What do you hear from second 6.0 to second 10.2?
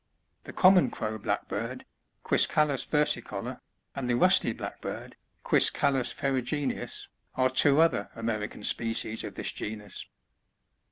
ferrugineu8,^BLre two other American species of this genus.